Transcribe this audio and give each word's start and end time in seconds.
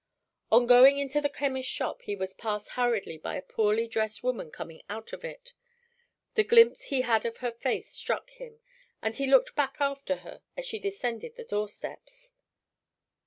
On 0.51 0.65
going 0.65 0.97
into 0.97 1.21
the 1.21 1.29
chemist's 1.29 1.71
shop 1.71 2.01
he 2.01 2.15
was 2.15 2.33
passed 2.33 2.69
hurriedly 2.69 3.19
by 3.19 3.35
a 3.35 3.41
poorly 3.43 3.87
dressed 3.87 4.23
woman 4.23 4.49
coming 4.49 4.81
out 4.89 5.13
of 5.13 5.23
it. 5.23 5.53
The 6.33 6.43
glimpse 6.43 6.85
he 6.85 7.01
had 7.01 7.23
of 7.23 7.37
her 7.37 7.51
face 7.51 7.91
struck 7.91 8.31
him, 8.31 8.59
and 9.03 9.15
he 9.15 9.27
looked 9.27 9.55
back 9.55 9.75
after 9.79 10.15
her 10.25 10.41
as 10.57 10.65
she 10.65 10.79
descended 10.79 11.35
the 11.35 11.43
door 11.43 11.69
steps. 11.69 12.33